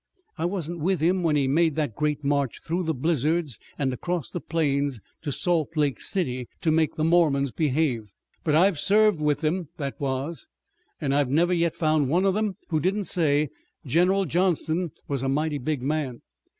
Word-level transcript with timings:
I 0.35 0.45
wasn't 0.45 0.79
with 0.79 0.99
him 0.99 1.21
when 1.21 1.35
he 1.35 1.47
made 1.47 1.75
that 1.75 1.95
great 1.95 2.23
march 2.23 2.59
through 2.63 2.85
the 2.85 2.93
blizzards 2.95 3.59
an' 3.77 3.93
across 3.93 4.31
the 4.31 4.41
plains 4.41 4.99
to 5.21 5.31
Salt 5.31 5.77
Lake 5.77 6.01
City 6.01 6.49
to 6.61 6.71
make 6.71 6.95
the 6.95 7.03
Mormons 7.03 7.51
behave, 7.51 8.07
but 8.43 8.55
I've 8.55 8.79
served 8.79 9.21
with 9.21 9.41
them 9.41 9.67
that 9.77 9.99
was. 9.99 10.47
An' 10.99 11.13
I've 11.13 11.29
never 11.29 11.53
yet 11.53 11.75
found 11.75 12.09
one 12.09 12.25
of 12.25 12.33
them 12.33 12.55
who 12.69 12.79
didn't 12.79 13.03
say 13.03 13.49
General 13.85 14.25
Johnston 14.25 14.91
was 15.07 15.21
a 15.21 15.29
mighty 15.29 15.59
big 15.59 15.83
man. 15.83 16.23